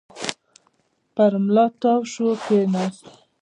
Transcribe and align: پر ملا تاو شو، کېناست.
پر 1.15 1.31
ملا 1.43 1.65
تاو 1.81 2.01
شو، 2.11 2.27
کېناست. 2.43 3.03